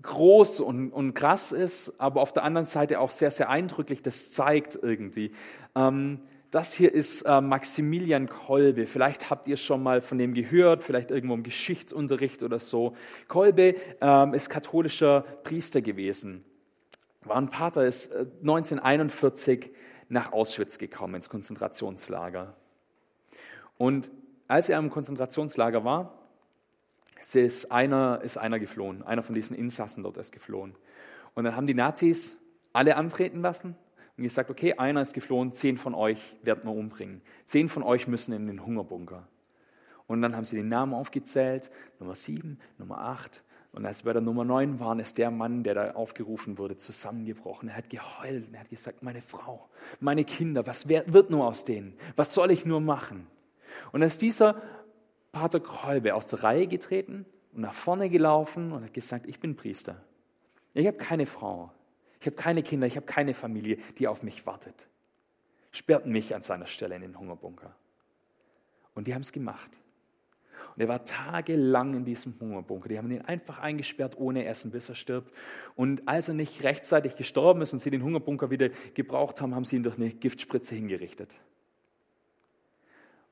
[0.02, 4.30] groß und, und krass ist, aber auf der anderen Seite auch sehr, sehr eindrücklich, das
[4.30, 5.32] zeigt irgendwie.
[5.74, 8.86] Ähm, das hier ist äh, Maximilian Kolbe.
[8.86, 12.96] Vielleicht habt ihr schon mal von dem gehört, vielleicht irgendwo im Geschichtsunterricht oder so.
[13.26, 16.44] Kolbe ähm, ist katholischer Priester gewesen.
[17.22, 19.70] War ein Pater, ist äh, 1941
[20.08, 22.54] nach Auschwitz gekommen, ins Konzentrationslager.
[23.76, 24.10] Und
[24.46, 26.17] als er im Konzentrationslager war,
[27.20, 30.74] es ist einer, ist einer geflohen, einer von diesen Insassen dort ist geflohen.
[31.34, 32.36] Und dann haben die Nazis
[32.72, 33.76] alle antreten lassen
[34.16, 37.22] und gesagt, okay, einer ist geflohen, zehn von euch werden wir umbringen.
[37.44, 39.26] Zehn von euch müssen in den Hungerbunker.
[40.06, 43.42] Und dann haben sie den Namen aufgezählt, Nummer sieben, Nummer acht.
[43.72, 47.68] Und als bei der Nummer neun waren, ist der Mann, der da aufgerufen wurde, zusammengebrochen.
[47.68, 49.68] Er hat geheult, er hat gesagt, meine Frau,
[50.00, 51.94] meine Kinder, was wird nur aus denen?
[52.16, 53.26] Was soll ich nur machen?
[53.92, 54.62] Und als dieser
[55.32, 59.56] Pater Kolbe aus der Reihe getreten und nach vorne gelaufen und hat gesagt, ich bin
[59.56, 60.02] Priester.
[60.74, 61.72] Ich habe keine Frau,
[62.20, 64.86] ich habe keine Kinder, ich habe keine Familie, die auf mich wartet.
[65.70, 67.74] Sperrt mich an seiner Stelle in den Hungerbunker.
[68.94, 69.70] Und die haben es gemacht.
[70.74, 72.88] Und er war tagelang in diesem Hungerbunker.
[72.88, 75.32] Die haben ihn einfach eingesperrt ohne Essen, bis er stirbt.
[75.74, 79.64] Und als er nicht rechtzeitig gestorben ist und sie den Hungerbunker wieder gebraucht haben, haben
[79.64, 81.36] sie ihn durch eine Giftspritze hingerichtet.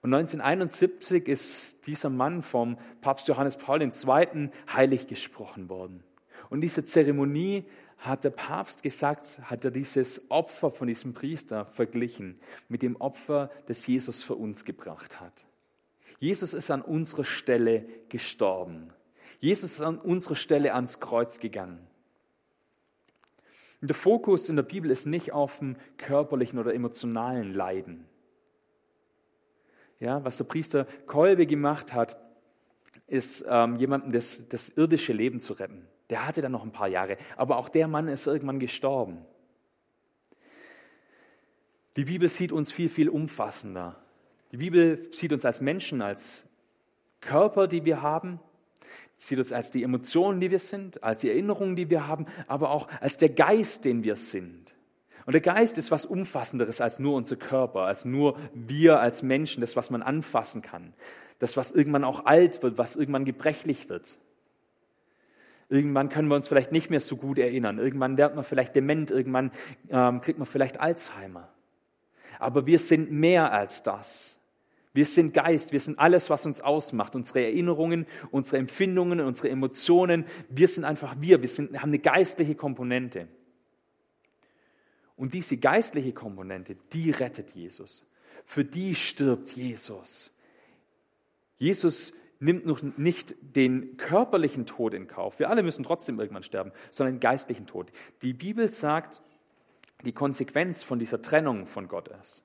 [0.06, 4.50] Und 1971 ist dieser Mann vom Papst Johannes Paul II.
[4.72, 6.04] heilig gesprochen worden.
[6.48, 7.64] Und diese Zeremonie
[7.98, 12.38] hat der Papst gesagt, hat er dieses Opfer von diesem Priester verglichen
[12.68, 15.44] mit dem Opfer, das Jesus für uns gebracht hat.
[16.20, 18.90] Jesus ist an unserer Stelle gestorben.
[19.40, 21.84] Jesus ist an unserer Stelle ans Kreuz gegangen.
[23.80, 28.06] Und der Fokus in der Bibel ist nicht auf dem körperlichen oder emotionalen Leiden
[30.00, 32.18] ja, was der Priester Kolbe gemacht hat,
[33.06, 35.86] ist ähm, jemandem das, das irdische Leben zu retten.
[36.10, 39.24] Der hatte dann noch ein paar Jahre, aber auch der Mann ist irgendwann gestorben.
[41.96, 43.96] Die Bibel sieht uns viel, viel umfassender.
[44.52, 46.46] Die Bibel sieht uns als Menschen, als
[47.20, 48.38] Körper, die wir haben,
[49.18, 52.70] sieht uns als die Emotionen, die wir sind, als die Erinnerungen, die wir haben, aber
[52.70, 54.75] auch als der Geist, den wir sind.
[55.26, 59.60] Und der Geist ist was Umfassenderes als nur unser Körper, als nur wir als Menschen,
[59.60, 60.94] das, was man anfassen kann.
[61.40, 64.18] Das, was irgendwann auch alt wird, was irgendwann gebrechlich wird.
[65.68, 67.78] Irgendwann können wir uns vielleicht nicht mehr so gut erinnern.
[67.78, 69.10] Irgendwann wird man vielleicht dement.
[69.10, 69.50] Irgendwann
[69.90, 71.48] ähm, kriegt man vielleicht Alzheimer.
[72.38, 74.38] Aber wir sind mehr als das.
[74.92, 77.16] Wir sind Geist, wir sind alles, was uns ausmacht.
[77.16, 80.24] Unsere Erinnerungen, unsere Empfindungen, unsere Emotionen.
[80.48, 81.42] Wir sind einfach wir.
[81.42, 83.26] Wir sind, haben eine geistliche Komponente.
[85.16, 88.04] Und diese geistliche Komponente, die rettet Jesus.
[88.44, 90.32] für die stirbt Jesus.
[91.58, 95.38] Jesus nimmt noch nicht den körperlichen Tod in Kauf.
[95.38, 97.90] Wir alle müssen trotzdem irgendwann sterben, sondern den geistlichen Tod.
[98.22, 99.22] Die Bibel sagt,
[100.04, 102.44] die Konsequenz von dieser Trennung von Gott ist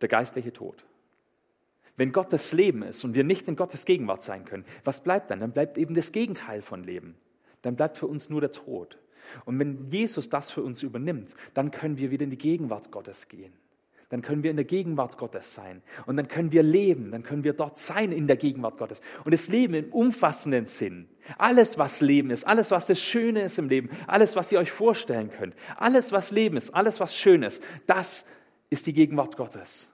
[0.00, 0.84] der geistliche Tod.
[1.96, 5.30] Wenn Gott das Leben ist und wir nicht in Gottes Gegenwart sein können, was bleibt
[5.30, 5.38] dann?
[5.38, 7.16] Dann bleibt eben das Gegenteil von Leben.
[7.62, 8.98] Dann bleibt für uns nur der Tod.
[9.44, 13.28] Und wenn Jesus das für uns übernimmt, dann können wir wieder in die Gegenwart Gottes
[13.28, 13.52] gehen.
[14.10, 15.82] Dann können wir in der Gegenwart Gottes sein.
[16.06, 17.10] Und dann können wir leben.
[17.10, 19.00] Dann können wir dort sein in der Gegenwart Gottes.
[19.24, 21.08] Und das Leben im umfassenden Sinn.
[21.38, 24.70] Alles, was Leben ist, alles, was das Schöne ist im Leben, alles, was ihr euch
[24.70, 28.26] vorstellen könnt, alles, was Leben ist, alles, was schön ist, das
[28.70, 29.90] ist die Gegenwart Gottes.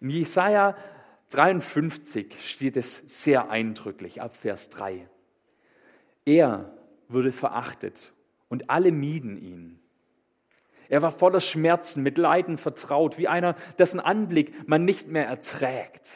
[0.00, 0.76] In Jesaja
[1.30, 5.08] 53 steht es sehr eindrücklich ab Vers 3.
[6.24, 6.72] Er
[7.08, 8.12] wurde verachtet
[8.48, 9.78] und alle mieden ihn.
[10.88, 16.08] Er war voller Schmerzen, mit Leiden vertraut, wie einer, dessen Anblick man nicht mehr erträgt.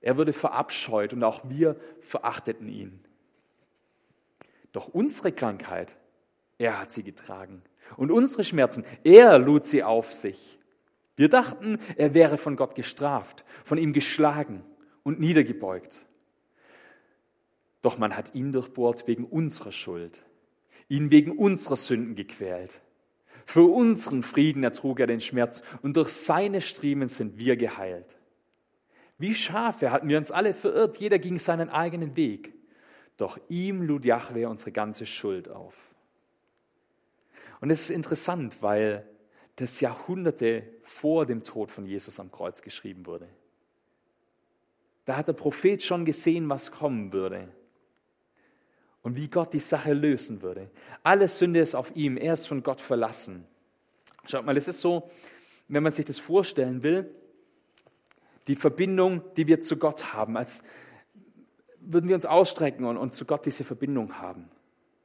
[0.00, 3.00] Er wurde verabscheut und auch wir verachteten ihn.
[4.72, 5.96] Doch unsere Krankheit,
[6.58, 7.62] er hat sie getragen.
[7.96, 10.58] Und unsere Schmerzen, er lud sie auf sich.
[11.16, 14.64] Wir dachten, er wäre von Gott gestraft, von ihm geschlagen
[15.04, 16.04] und niedergebeugt.
[17.84, 20.22] Doch man hat ihn durchbohrt wegen unserer Schuld,
[20.88, 22.80] ihn wegen unserer Sünden gequält.
[23.44, 28.16] Für unseren Frieden ertrug er den Schmerz und durch seine Striemen sind wir geheilt.
[29.18, 32.54] Wie Schafe hatten wir uns alle verirrt, jeder ging seinen eigenen Weg.
[33.18, 35.94] Doch ihm lud Jahwe unsere ganze Schuld auf.
[37.60, 39.06] Und es ist interessant, weil
[39.56, 43.28] das Jahrhunderte vor dem Tod von Jesus am Kreuz geschrieben wurde.
[45.04, 47.52] Da hat der Prophet schon gesehen, was kommen würde
[49.04, 50.70] und wie Gott die Sache lösen würde.
[51.04, 53.46] Alle Sünde ist auf ihm, er ist von Gott verlassen.
[54.26, 55.10] Schaut mal, es ist so,
[55.68, 57.14] wenn man sich das vorstellen will,
[58.48, 60.62] die Verbindung, die wir zu Gott haben, als
[61.80, 64.48] würden wir uns ausstrecken und, und zu Gott diese Verbindung haben.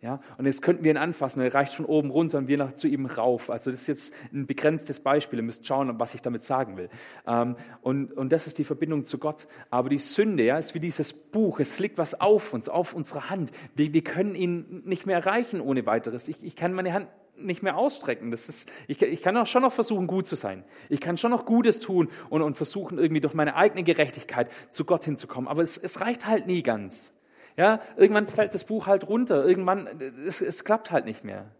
[0.01, 2.73] Ja, und jetzt könnten wir ihn anfassen, er reicht von oben runter und wir nach,
[2.73, 3.49] zu ihm rauf.
[3.49, 6.89] Also das ist jetzt ein begrenztes Beispiel, ihr müsst schauen, was ich damit sagen will.
[7.27, 9.47] Ähm, und, und das ist die Verbindung zu Gott.
[9.69, 13.29] Aber die Sünde ja, ist wie dieses Buch, es liegt was auf uns, auf unserer
[13.29, 13.51] Hand.
[13.75, 16.29] Wir, wir können ihn nicht mehr erreichen ohne weiteres.
[16.29, 18.31] Ich, ich kann meine Hand nicht mehr ausstrecken.
[18.31, 20.63] Das ist, ich, ich kann auch schon noch versuchen, gut zu sein.
[20.87, 24.85] Ich kann schon noch Gutes tun und, und versuchen, irgendwie durch meine eigene Gerechtigkeit zu
[24.85, 25.49] Gott hinzukommen.
[25.49, 27.11] Aber es, es reicht halt nie ganz.
[27.59, 29.85] Ja, irgendwann fällt das Buch halt runter, irgendwann,
[30.25, 31.51] es, es klappt halt nicht mehr.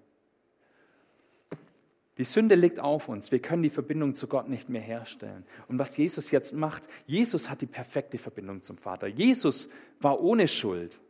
[2.17, 3.33] Die Sünde liegt auf uns.
[3.33, 5.45] Wir können die Verbindung zu Gott nicht mehr herstellen.
[5.67, 9.07] Und was Jesus jetzt macht, Jesus hat die perfekte Verbindung zum Vater.
[9.07, 11.01] Jesus war ohne Schuld.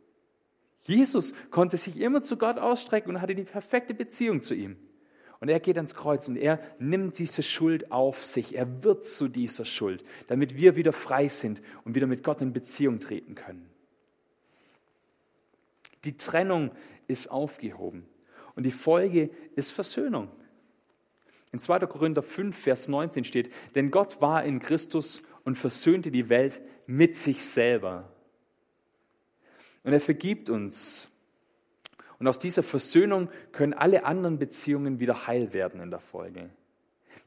[0.82, 4.76] Jesus konnte sich immer zu Gott ausstrecken und hatte die perfekte Beziehung zu ihm.
[5.38, 8.56] Und er geht ans Kreuz und er nimmt diese Schuld auf sich.
[8.56, 12.52] Er wird zu dieser Schuld, damit wir wieder frei sind und wieder mit Gott in
[12.52, 13.69] Beziehung treten können.
[16.04, 16.70] Die Trennung
[17.06, 18.06] ist aufgehoben.
[18.54, 20.28] Und die Folge ist Versöhnung.
[21.52, 21.80] In 2.
[21.80, 27.16] Korinther 5, Vers 19 steht, denn Gott war in Christus und versöhnte die Welt mit
[27.16, 28.12] sich selber.
[29.82, 31.10] Und er vergibt uns.
[32.18, 36.50] Und aus dieser Versöhnung können alle anderen Beziehungen wieder heil werden in der Folge.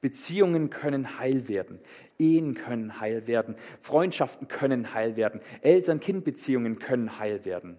[0.01, 1.79] Beziehungen können heil werden,
[2.19, 7.77] Ehen können heil werden, Freundschaften können heil werden, Eltern-Kind-Beziehungen können heil werden.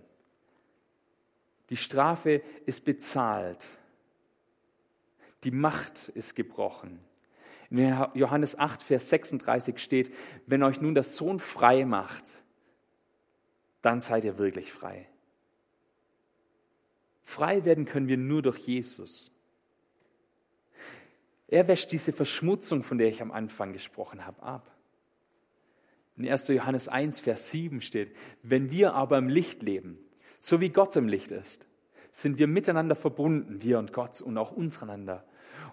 [1.71, 3.67] Die Strafe ist bezahlt.
[5.45, 7.01] Die Macht ist gebrochen.
[7.71, 7.79] In
[8.15, 10.15] Johannes 8, Vers 36 steht,
[10.47, 12.25] wenn euch nun der Sohn frei macht,
[13.83, 15.09] dann seid ihr wirklich frei.
[17.23, 19.33] Frei werden können wir nur durch Jesus.
[21.49, 24.71] Er wäscht diese Verschmutzung, von der ich am Anfang gesprochen habe, ab.
[26.17, 26.49] In 1.
[26.49, 29.99] Johannes 1, Vers 7 steht, wenn wir aber im Licht leben,
[30.45, 31.67] so wie Gott im Licht ist,
[32.13, 35.25] sind wir miteinander verbunden, wir und Gott und auch untereinander.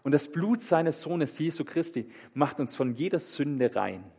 [0.01, 4.09] Und das Blut seines Sohnes Jesu Christi macht uns von jeder Sünde rein.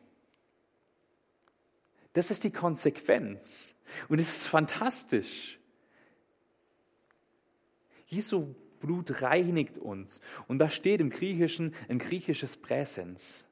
[2.13, 3.75] Das ist die Konsequenz.
[4.11, 5.59] Und es ist fantastisch.
[8.05, 10.21] Jesu Blut reinigt uns.
[10.49, 13.47] Und da steht im Griechischen ein griechisches Präsens.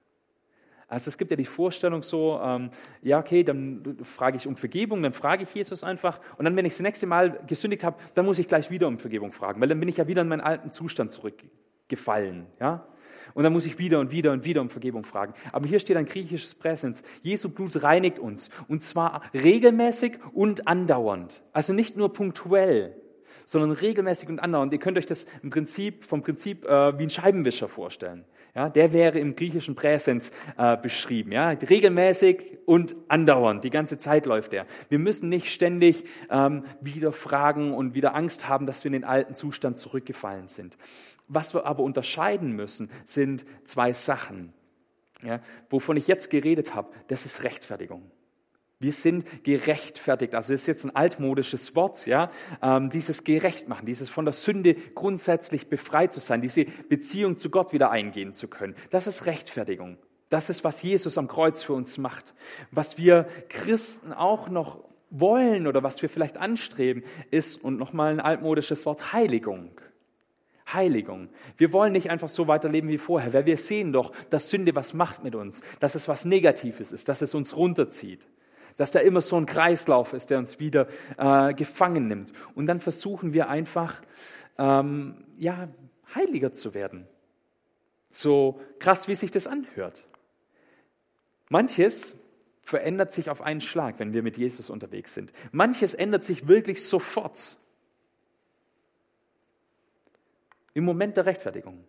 [0.91, 5.03] Also es gibt ja die Vorstellung so, ähm, ja okay, dann frage ich um Vergebung,
[5.03, 8.27] dann frage ich Jesus einfach und dann, wenn ich das nächste Mal gesündigt habe, dann
[8.27, 10.41] muss ich gleich wieder um Vergebung fragen, weil dann bin ich ja wieder in meinen
[10.41, 12.47] alten Zustand zurückgefallen.
[12.59, 12.87] Ja?
[13.35, 15.35] Und dann muss ich wieder und wieder und wieder um Vergebung fragen.
[15.53, 17.03] Aber hier steht ein griechisches Präsens.
[17.23, 18.51] Jesu Blut reinigt uns.
[18.67, 21.43] Und zwar regelmäßig und andauernd.
[21.53, 22.97] Also nicht nur punktuell.
[23.45, 24.73] sondern regelmäßig und andauernd.
[24.73, 28.25] Ihr könnt euch das im Prinzip, vom Prinzip äh, wie ein Scheibenwischer vorstellen.
[28.55, 31.31] Ja, der wäre im griechischen Präsens äh, beschrieben.
[31.31, 33.63] Ja, regelmäßig und andauernd.
[33.63, 34.67] Die ganze Zeit läuft er.
[34.89, 39.05] Wir müssen nicht ständig ähm, wieder fragen und wieder Angst haben, dass wir in den
[39.05, 40.77] alten Zustand zurückgefallen sind.
[41.29, 44.53] Was wir aber unterscheiden müssen, sind zwei Sachen.
[45.23, 48.11] Ja, wovon ich jetzt geredet habe, das ist Rechtfertigung.
[48.83, 50.35] Wir sind gerechtfertigt.
[50.35, 52.31] Also das ist jetzt ein altmodisches Wort, ja.
[52.63, 57.75] Ähm, dieses Gerechtmachen, dieses von der Sünde grundsätzlich befreit zu sein, diese Beziehung zu Gott
[57.75, 58.75] wieder eingehen zu können.
[58.89, 59.99] Das ist Rechtfertigung.
[60.31, 62.33] Das ist, was Jesus am Kreuz für uns macht.
[62.71, 68.21] Was wir Christen auch noch wollen oder was wir vielleicht anstreben, ist, und nochmal ein
[68.21, 69.73] altmodisches Wort, Heiligung.
[70.73, 71.29] Heiligung.
[71.59, 74.95] Wir wollen nicht einfach so weiterleben wie vorher, weil wir sehen doch, dass Sünde was
[74.95, 78.27] macht mit uns, dass es was Negatives ist, dass es uns runterzieht
[78.81, 80.87] dass da immer so ein Kreislauf ist, der uns wieder
[81.19, 82.33] äh, gefangen nimmt.
[82.55, 84.01] Und dann versuchen wir einfach,
[84.57, 85.69] ähm, ja,
[86.15, 87.07] heiliger zu werden.
[88.11, 90.07] So krass, wie sich das anhört.
[91.51, 92.17] Manches
[92.63, 95.35] verändert sich auf einen Schlag, wenn wir mit Jesus unterwegs sind.
[95.53, 97.59] Manches ändert sich wirklich sofort.
[100.73, 101.85] Im Moment der Rechtfertigung.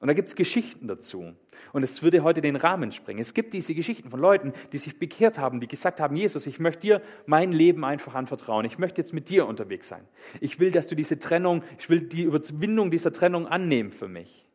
[0.00, 1.34] Und da gibt es Geschichten dazu.
[1.74, 3.20] Und es würde heute den Rahmen sprengen.
[3.20, 6.58] Es gibt diese Geschichten von Leuten, die sich bekehrt haben, die gesagt haben, Jesus, ich
[6.58, 8.64] möchte dir mein Leben einfach anvertrauen.
[8.64, 10.08] Ich möchte jetzt mit dir unterwegs sein.
[10.40, 14.46] Ich will, dass du diese Trennung, ich will die Überwindung dieser Trennung annehmen für mich.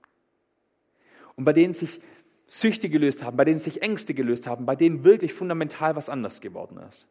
[1.35, 2.01] Und bei denen sich
[2.47, 6.41] Süchte gelöst haben, bei denen sich Ängste gelöst haben, bei denen wirklich fundamental was anders
[6.41, 7.07] geworden ist.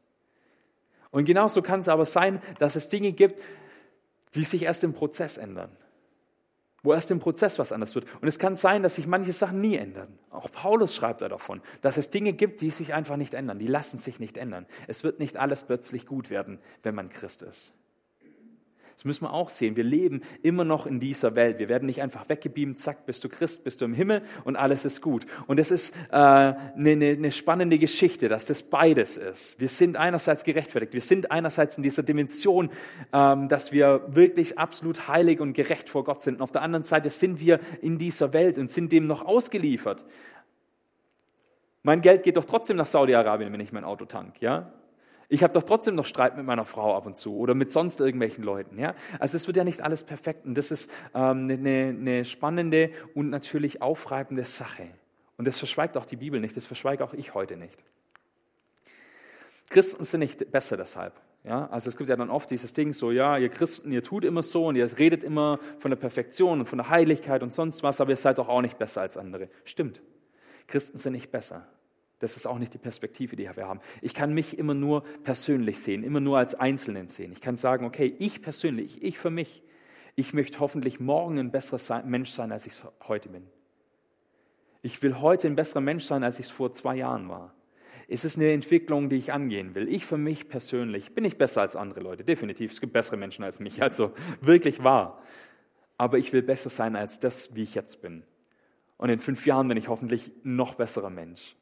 [1.12, 3.40] Und genauso kann es aber sein, dass es Dinge gibt,
[4.34, 5.70] die sich erst im Prozess ändern
[6.84, 8.06] wo erst im Prozess was anders wird.
[8.20, 10.16] Und es kann sein, dass sich manche Sachen nie ändern.
[10.30, 13.58] Auch Paulus schreibt da davon, dass es Dinge gibt, die sich einfach nicht ändern.
[13.58, 14.66] Die lassen sich nicht ändern.
[14.86, 17.72] Es wird nicht alles plötzlich gut werden, wenn man Christ ist.
[18.94, 19.76] Das müssen wir auch sehen.
[19.76, 21.58] Wir leben immer noch in dieser Welt.
[21.58, 24.84] Wir werden nicht einfach weggebeamt, zack, bist du Christ, bist du im Himmel und alles
[24.84, 25.26] ist gut.
[25.46, 29.60] Und es ist äh, eine, eine, eine spannende Geschichte, dass das beides ist.
[29.60, 32.70] Wir sind einerseits gerechtfertigt, wir sind einerseits in dieser Dimension,
[33.12, 36.36] ähm, dass wir wirklich absolut heilig und gerecht vor Gott sind.
[36.36, 40.04] Und auf der anderen Seite sind wir in dieser Welt und sind dem noch ausgeliefert.
[41.82, 44.72] Mein Geld geht doch trotzdem nach Saudi-Arabien, wenn ich mein Auto tank, ja?
[45.34, 47.98] Ich habe doch trotzdem noch Streit mit meiner Frau ab und zu oder mit sonst
[47.98, 48.78] irgendwelchen Leuten.
[48.78, 48.94] Ja?
[49.18, 53.30] Also es wird ja nicht alles perfekt und das ist ähm, eine, eine spannende und
[53.30, 54.86] natürlich aufreibende Sache.
[55.36, 57.76] Und das verschweigt auch die Bibel nicht, das verschweige auch ich heute nicht.
[59.70, 61.20] Christen sind nicht besser deshalb.
[61.42, 64.24] Ja, also es gibt ja dann oft dieses Ding so, ja, ihr Christen, ihr tut
[64.24, 67.82] immer so und ihr redet immer von der Perfektion und von der Heiligkeit und sonst
[67.82, 69.48] was, aber ihr seid doch auch nicht besser als andere.
[69.64, 70.00] Stimmt.
[70.68, 71.66] Christen sind nicht besser.
[72.24, 73.80] Das ist auch nicht die Perspektive, die wir haben.
[74.00, 77.32] Ich kann mich immer nur persönlich sehen, immer nur als Einzelnen sehen.
[77.32, 79.62] Ich kann sagen, okay, ich persönlich, ich für mich,
[80.16, 82.72] ich möchte hoffentlich morgen ein besserer Mensch sein, als ich
[83.06, 83.46] heute bin.
[84.80, 87.52] Ich will heute ein besserer Mensch sein, als ich es vor zwei Jahren war.
[88.08, 89.86] Es ist eine Entwicklung, die ich angehen will.
[89.86, 92.70] Ich für mich persönlich bin nicht besser als andere Leute, definitiv.
[92.70, 95.20] Es gibt bessere Menschen als mich, also wirklich wahr.
[95.98, 98.22] Aber ich will besser sein als das, wie ich jetzt bin.
[98.96, 101.54] Und in fünf Jahren bin ich hoffentlich noch besserer Mensch.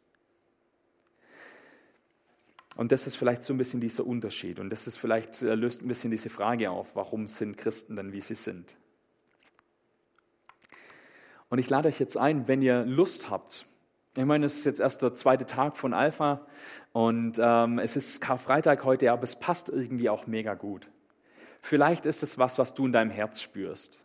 [2.76, 4.58] Und das ist vielleicht so ein bisschen dieser Unterschied.
[4.58, 8.12] Und das ist vielleicht, äh, löst ein bisschen diese Frage auf, warum sind Christen denn,
[8.12, 8.76] wie sie sind?
[11.50, 13.66] Und ich lade euch jetzt ein, wenn ihr Lust habt,
[14.14, 16.46] ich meine, es ist jetzt erst der zweite Tag von Alpha
[16.92, 20.86] und ähm, es ist Karfreitag heute, aber es passt irgendwie auch mega gut.
[21.62, 24.00] Vielleicht ist es was, was du in deinem Herz spürst.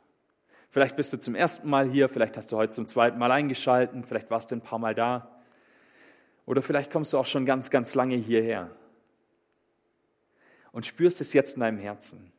[0.70, 4.06] Vielleicht bist du zum ersten Mal hier, vielleicht hast du heute zum zweiten Mal eingeschalten,
[4.06, 5.37] vielleicht warst du ein paar Mal da.
[6.48, 8.72] Oder vielleicht kommst du auch schon ganz, ganz lange hierher
[10.72, 12.32] und spürst es jetzt in deinem Herzen,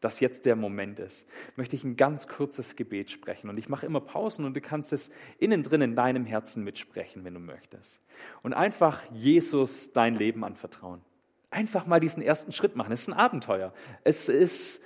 [0.00, 1.26] dass jetzt der Moment ist.
[1.56, 3.50] Möchte ich ein ganz kurzes Gebet sprechen.
[3.50, 7.22] Und ich mache immer Pausen und du kannst es innen drin in deinem Herzen mitsprechen,
[7.24, 8.00] wenn du möchtest.
[8.42, 11.02] Und einfach Jesus dein Leben anvertrauen.
[11.50, 12.92] Einfach mal diesen ersten Schritt machen.
[12.92, 13.74] Es ist ein Abenteuer.
[14.04, 14.80] Es ist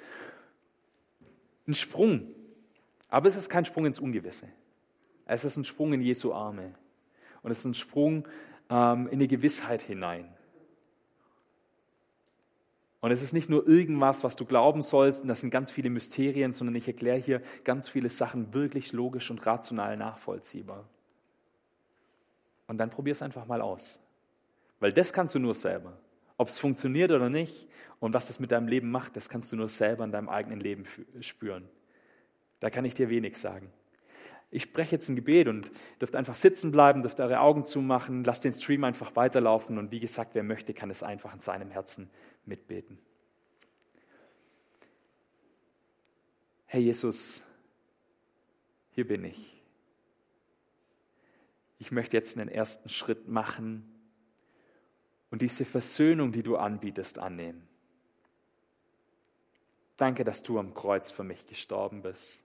[1.68, 2.26] ein Sprung.
[3.08, 4.48] Aber es ist kein Sprung ins Ungewisse.
[5.26, 6.74] Es ist ein Sprung in Jesu Arme.
[7.42, 8.26] Und es ist ein Sprung
[8.70, 10.35] ähm, in die Gewissheit hinein.
[13.00, 15.90] Und es ist nicht nur irgendwas, was du glauben sollst, und das sind ganz viele
[15.90, 20.88] Mysterien, sondern ich erkläre hier ganz viele Sachen wirklich logisch und rational nachvollziehbar.
[22.66, 24.00] Und dann probier es einfach mal aus.
[24.81, 25.98] Weil das kannst du nur selber.
[26.38, 27.68] Ob es funktioniert oder nicht
[28.00, 30.61] und was das mit deinem Leben macht, das kannst du nur selber in deinem eigenen
[30.61, 30.85] Leben
[31.20, 31.68] spüren.
[32.61, 33.70] Da kann ich dir wenig sagen
[34.54, 35.68] ich spreche jetzt ein Gebet und
[36.00, 39.98] dürft einfach sitzen bleiben, dürft eure Augen zumachen, lasst den Stream einfach weiterlaufen und wie
[39.98, 42.09] gesagt, wer möchte, kann es einfach in seinem Herzen
[42.46, 43.00] mitbeten.
[46.66, 47.42] Herr Jesus,
[48.92, 49.61] hier bin ich.
[51.80, 53.92] Ich möchte jetzt einen ersten Schritt machen
[55.30, 57.66] und diese Versöhnung, die du anbietest, annehmen.
[59.96, 62.43] Danke, dass du am Kreuz für mich gestorben bist.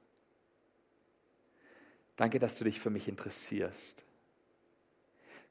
[2.20, 4.03] Danke, dass du dich für mich interessierst.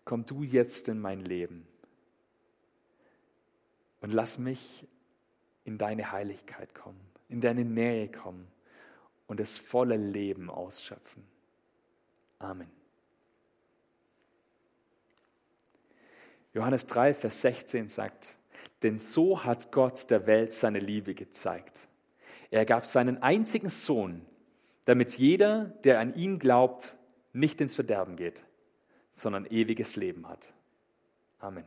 [0.04, 1.66] Komm du jetzt in mein Leben
[4.02, 4.86] und lass mich
[5.64, 7.00] in deine Heiligkeit kommen,
[7.30, 8.46] in deine Nähe kommen
[9.28, 11.26] und das volle Leben ausschöpfen.
[12.38, 12.70] Amen.
[16.52, 18.36] Johannes 3, Vers 16 sagt,
[18.82, 21.88] denn so hat Gott der Welt seine Liebe gezeigt.
[22.50, 24.26] Er gab seinen einzigen Sohn,
[24.88, 26.96] damit jeder, der an ihn glaubt,
[27.34, 28.42] nicht ins Verderben geht,
[29.10, 30.54] sondern ewiges Leben hat.
[31.40, 31.64] Amen.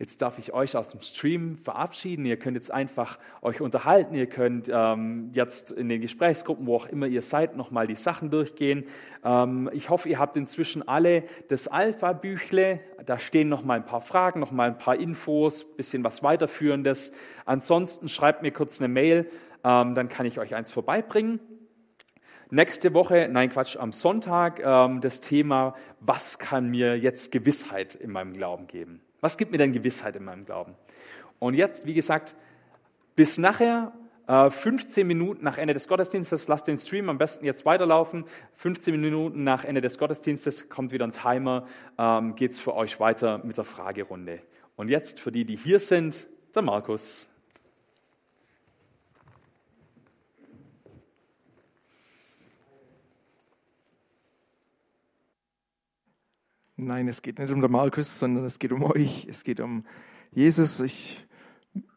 [0.00, 2.24] Jetzt darf ich euch aus dem Stream verabschieden.
[2.24, 4.16] Ihr könnt jetzt einfach euch unterhalten.
[4.16, 8.32] Ihr könnt ähm, jetzt in den Gesprächsgruppen, wo auch immer ihr seid, nochmal die Sachen
[8.32, 8.84] durchgehen.
[9.24, 12.80] Ähm, ich hoffe, ihr habt inzwischen alle das Alpha-Büchle.
[13.06, 17.12] Da stehen nochmal ein paar Fragen, nochmal ein paar Infos, bisschen was weiterführendes.
[17.44, 19.30] Ansonsten schreibt mir kurz eine Mail,
[19.64, 21.40] ähm, dann kann ich euch eins vorbeibringen.
[22.50, 28.12] Nächste Woche, nein Quatsch, am Sonntag ähm, das Thema, was kann mir jetzt Gewissheit in
[28.12, 29.00] meinem Glauben geben?
[29.20, 30.74] Was gibt mir denn Gewissheit in meinem Glauben?
[31.38, 32.36] Und jetzt, wie gesagt,
[33.16, 33.92] bis nachher,
[34.26, 38.24] 15 äh, Minuten nach Ende des Gottesdienstes, lasst den Stream am besten jetzt weiterlaufen.
[38.54, 41.66] 15 Minuten nach Ende des Gottesdienstes kommt wieder ein Timer,
[41.98, 44.40] ähm, geht es für euch weiter mit der Fragerunde.
[44.76, 47.28] Und jetzt für die, die hier sind, der Markus.
[56.84, 59.26] Nein, es geht nicht um den Markus, sondern es geht um euch.
[59.28, 59.84] Es geht um
[60.32, 60.80] Jesus.
[60.80, 61.26] Ich,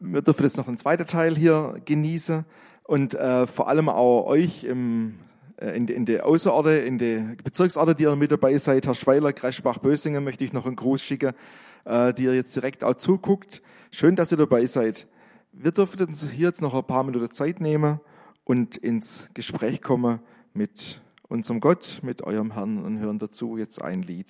[0.00, 2.46] wir dürfen jetzt noch einen zweiten Teil hier genießen
[2.84, 5.16] und äh, vor allem auch euch im,
[5.60, 9.34] äh, in, in die Außerorte, in die Bezirksorte, die ihr mit dabei seid, Herr Schweiler,
[9.34, 11.34] Kreschbach, Bösingen, möchte ich noch einen Gruß schicken,
[11.84, 13.60] äh, die ihr jetzt direkt auch zuguckt.
[13.90, 15.06] Schön, dass ihr dabei seid.
[15.52, 18.00] Wir dürfen uns hier jetzt noch ein paar Minuten Zeit nehmen
[18.44, 20.20] und ins Gespräch kommen
[20.54, 24.26] mit unserem Gott, mit eurem Herrn und hören dazu jetzt ein Lied.